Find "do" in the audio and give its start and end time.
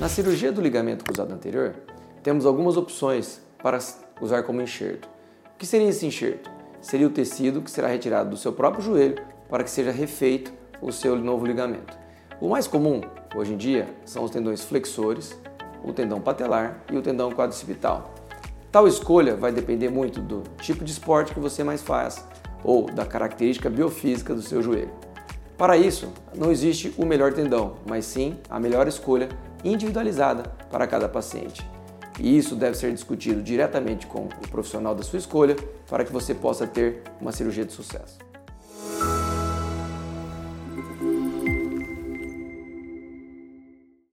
0.52-0.60, 8.30-8.36, 20.20-20.44, 24.32-24.42